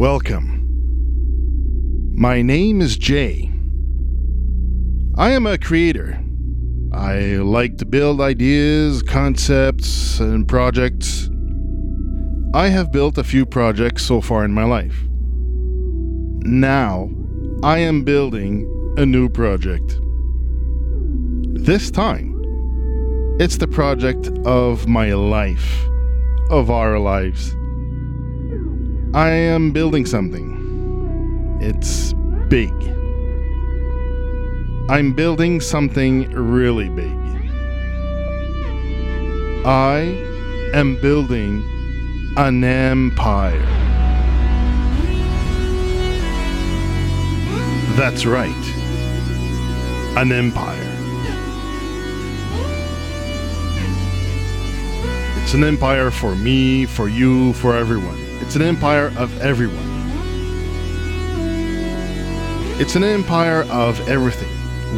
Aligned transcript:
Welcome. 0.00 0.64
My 2.14 2.40
name 2.40 2.80
is 2.80 2.96
Jay. 2.96 3.50
I 5.18 5.32
am 5.32 5.46
a 5.46 5.58
creator. 5.58 6.18
I 6.90 7.36
like 7.36 7.76
to 7.76 7.84
build 7.84 8.22
ideas, 8.22 9.02
concepts, 9.02 10.18
and 10.18 10.48
projects. 10.48 11.28
I 12.54 12.68
have 12.68 12.90
built 12.90 13.18
a 13.18 13.22
few 13.22 13.44
projects 13.44 14.02
so 14.02 14.22
far 14.22 14.42
in 14.42 14.54
my 14.54 14.64
life. 14.64 15.04
Now, 16.46 17.10
I 17.62 17.80
am 17.80 18.02
building 18.02 18.94
a 18.96 19.04
new 19.04 19.28
project. 19.28 20.00
This 21.62 21.90
time, 21.90 22.40
it's 23.38 23.58
the 23.58 23.68
project 23.68 24.28
of 24.46 24.88
my 24.88 25.12
life, 25.12 25.86
of 26.48 26.70
our 26.70 26.98
lives. 26.98 27.54
I 29.12 29.30
am 29.30 29.72
building 29.72 30.06
something. 30.06 31.58
It's 31.60 32.12
big. 32.46 32.72
I'm 34.88 35.12
building 35.12 35.60
something 35.60 36.30
really 36.30 36.88
big. 36.88 37.10
I 39.66 40.02
am 40.74 40.94
building 41.02 41.64
an 42.36 42.62
empire. 42.62 43.58
That's 47.96 48.24
right. 48.24 48.64
An 50.16 50.30
empire. 50.30 50.96
It's 55.42 55.54
an 55.54 55.64
empire 55.64 56.12
for 56.12 56.36
me, 56.36 56.86
for 56.86 57.08
you, 57.08 57.54
for 57.54 57.76
everyone. 57.76 58.29
It's 58.40 58.56
an 58.56 58.62
empire 58.62 59.12
of 59.16 59.40
everyone. 59.40 59.78
It's 62.80 62.96
an 62.96 63.04
empire 63.04 63.64
of 63.70 64.08
everything. 64.08 64.48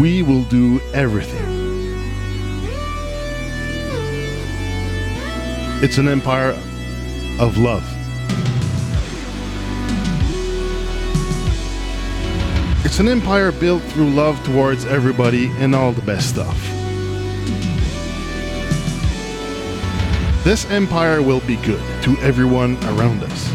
We 0.00 0.22
will 0.22 0.44
do 0.44 0.80
everything. 0.94 1.44
It's 5.82 5.98
an 5.98 6.08
empire 6.08 6.58
of 7.38 7.58
love. 7.58 7.84
It's 12.84 12.98
an 12.98 13.08
empire 13.08 13.52
built 13.52 13.82
through 13.82 14.10
love 14.10 14.42
towards 14.44 14.86
everybody 14.86 15.48
and 15.58 15.74
all 15.74 15.92
the 15.92 16.02
best 16.02 16.30
stuff. 16.30 16.75
This 20.46 20.64
empire 20.66 21.20
will 21.22 21.40
be 21.40 21.56
good 21.56 21.82
to 22.04 22.16
everyone 22.18 22.76
around 22.84 23.20
us. 23.24 23.52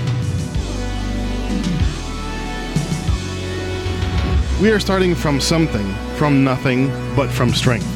We 4.61 4.72
are 4.72 4.80
starting 4.81 5.16
from 5.16 5.39
something, 5.39 5.88
from 6.17 6.44
nothing, 6.44 6.89
but 7.16 7.30
from 7.30 7.53
strength. 7.53 7.88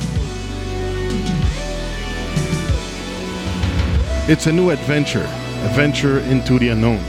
It's 4.30 4.48
a 4.48 4.54
new 4.54 4.70
adventure, 4.70 5.26
a 5.26 5.74
venture 5.76 6.20
into 6.20 6.58
the 6.58 6.70
unknown. 6.70 7.04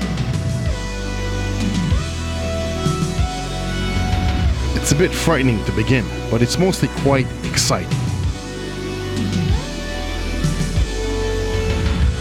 It's 4.74 4.90
a 4.90 4.96
bit 4.96 5.12
frightening 5.12 5.64
to 5.66 5.70
begin, 5.70 6.04
but 6.32 6.42
it's 6.42 6.58
mostly 6.58 6.88
quite 7.04 7.28
exciting. 7.44 7.96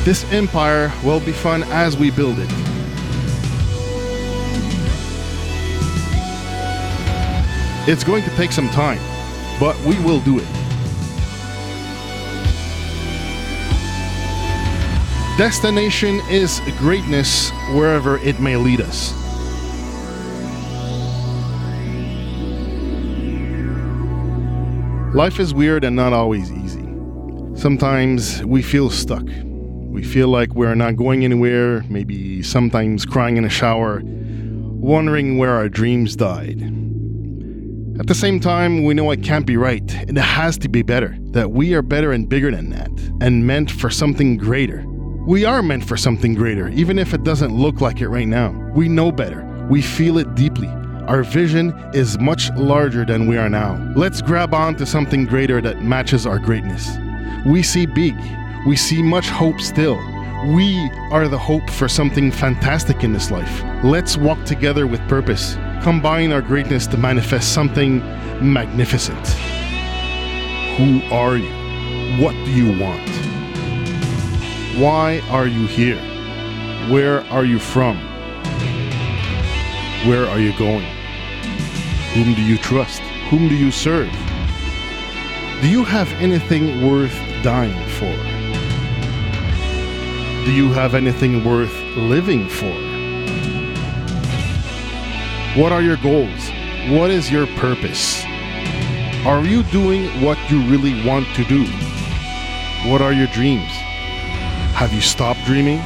This 0.05 0.23
empire 0.31 0.93
will 1.03 1.19
be 1.19 1.31
fun 1.31 1.63
as 1.63 1.97
we 1.97 2.11
build 2.11 2.37
it. 2.37 2.47
It's 7.89 8.03
going 8.03 8.23
to 8.23 8.29
take 8.35 8.51
some 8.51 8.69
time, 8.69 8.99
but 9.59 9.75
we 9.79 9.97
will 10.03 10.19
do 10.19 10.37
it. 10.37 10.45
Destination 15.39 16.21
is 16.29 16.61
greatness 16.77 17.49
wherever 17.73 18.19
it 18.19 18.39
may 18.39 18.57
lead 18.57 18.81
us. 18.81 19.11
Life 25.15 25.39
is 25.39 25.51
weird 25.51 25.83
and 25.83 25.95
not 25.95 26.13
always 26.13 26.51
easy. 26.51 26.87
Sometimes 27.55 28.45
we 28.45 28.61
feel 28.61 28.91
stuck. 28.91 29.25
We 29.95 30.03
feel 30.03 30.27
like 30.27 30.53
we're 30.53 30.75
not 30.75 30.97
going 30.97 31.23
anywhere, 31.23 31.81
maybe 31.83 32.43
sometimes 32.43 33.05
crying 33.05 33.37
in 33.37 33.45
a 33.45 33.49
shower, 33.49 34.01
wondering 34.03 35.37
where 35.37 35.51
our 35.51 35.69
dreams 35.69 36.17
died. 36.17 36.61
At 37.97 38.07
the 38.07 38.13
same 38.13 38.41
time, 38.41 38.83
we 38.83 38.93
know 38.93 39.09
it 39.11 39.23
can't 39.23 39.45
be 39.45 39.55
right. 39.55 39.81
It 40.09 40.17
has 40.17 40.57
to 40.57 40.67
be 40.67 40.81
better. 40.81 41.15
That 41.31 41.51
we 41.51 41.73
are 41.75 41.81
better 41.81 42.11
and 42.11 42.27
bigger 42.27 42.51
than 42.51 42.71
that, 42.71 42.91
and 43.21 43.47
meant 43.47 43.71
for 43.71 43.89
something 43.89 44.35
greater. 44.35 44.83
We 45.27 45.45
are 45.45 45.63
meant 45.63 45.85
for 45.85 45.95
something 45.95 46.35
greater, 46.35 46.67
even 46.67 46.99
if 46.99 47.13
it 47.13 47.23
doesn't 47.23 47.55
look 47.55 47.79
like 47.79 48.01
it 48.01 48.09
right 48.09 48.27
now. 48.27 48.51
We 48.75 48.89
know 48.89 49.13
better. 49.13 49.45
We 49.69 49.81
feel 49.81 50.17
it 50.17 50.35
deeply. 50.35 50.67
Our 51.07 51.23
vision 51.23 51.73
is 51.93 52.19
much 52.19 52.51
larger 52.57 53.05
than 53.05 53.29
we 53.29 53.37
are 53.37 53.49
now. 53.49 53.81
Let's 53.95 54.21
grab 54.21 54.53
on 54.53 54.75
to 54.75 54.85
something 54.85 55.23
greater 55.25 55.61
that 55.61 55.83
matches 55.83 56.25
our 56.27 56.37
greatness. 56.37 56.85
We 57.45 57.63
see 57.63 57.85
big. 57.85 58.15
We 58.65 58.75
see 58.75 59.03
much 59.03 59.29
hope 59.29 59.61
still. 59.61 59.97
We 60.47 60.89
are 61.11 61.27
the 61.27 61.37
hope 61.37 61.69
for 61.69 61.87
something 61.87 62.31
fantastic 62.31 63.03
in 63.03 63.13
this 63.13 63.29
life. 63.29 63.63
Let's 63.83 64.17
walk 64.17 64.43
together 64.43 64.87
with 64.87 65.07
purpose. 65.07 65.53
Combine 65.83 66.31
our 66.31 66.41
greatness 66.41 66.87
to 66.87 66.97
manifest 66.97 67.53
something 67.53 67.99
magnificent. 68.41 69.27
Who 70.77 71.01
are 71.13 71.37
you? 71.37 71.51
What 72.19 72.33
do 72.43 72.51
you 72.51 72.79
want? 72.81 73.07
Why 74.79 75.21
are 75.29 75.45
you 75.45 75.67
here? 75.67 76.01
Where 76.89 77.21
are 77.25 77.45
you 77.45 77.59
from? 77.59 77.97
Where 80.07 80.27
are 80.27 80.39
you 80.39 80.57
going? 80.57 80.85
Whom 82.13 82.33
do 82.33 82.41
you 82.41 82.57
trust? 82.57 82.99
Whom 83.29 83.47
do 83.47 83.55
you 83.55 83.69
serve? 83.69 84.11
Do 85.61 85.69
you 85.69 85.83
have 85.83 86.11
anything 86.13 86.87
worth 86.87 87.15
dying 87.43 87.87
for? 87.89 88.34
Do 90.45 90.51
you 90.51 90.71
have 90.73 90.93
anything 90.93 91.43
worth 91.43 91.73
living 91.97 92.47
for? 92.47 92.71
What 95.59 95.71
are 95.71 95.81
your 95.81 95.97
goals? 95.97 96.51
What 96.87 97.09
is 97.09 97.31
your 97.31 97.47
purpose? 97.57 98.23
Are 99.25 99.43
you 99.43 99.63
doing 99.63 100.05
what 100.21 100.37
you 100.51 100.61
really 100.69 101.03
want 101.03 101.25
to 101.33 101.43
do? 101.45 101.63
What 102.87 103.01
are 103.01 103.11
your 103.11 103.25
dreams? 103.33 103.71
Have 104.75 104.93
you 104.93 105.01
stopped 105.01 105.43
dreaming? 105.45 105.79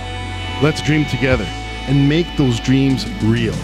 Let's 0.62 0.81
dream 0.81 1.06
together 1.06 1.47
and 1.88 2.09
make 2.09 2.28
those 2.36 2.59
dreams 2.59 3.09
real. 3.24 3.56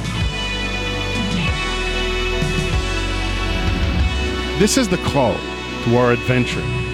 This 4.59 4.77
is 4.77 4.87
the 4.87 5.01
call 5.03 5.33
to 5.83 5.97
our 5.97 6.13
adventure. 6.13 6.84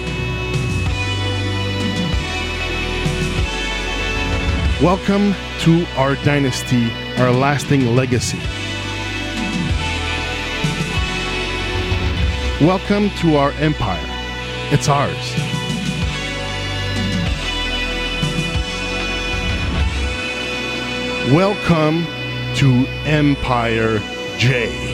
Welcome 4.82 5.32
to 5.60 5.86
our 5.96 6.16
dynasty, 6.24 6.90
our 7.18 7.30
lasting 7.30 7.94
legacy. 7.94 8.40
Welcome 12.60 13.10
to 13.20 13.36
our 13.36 13.52
empire. 13.60 14.04
It's 14.72 14.88
ours. 14.88 15.36
Welcome 21.32 22.04
to 22.56 22.84
Empire 23.06 24.00
J. 24.36 24.91